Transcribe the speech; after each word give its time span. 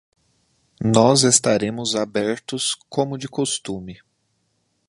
Nós 0.83 1.21
estaremos 1.23 1.95
abertos 1.95 2.75
como 2.89 3.19
de 3.19 3.27
costume. 3.27 3.99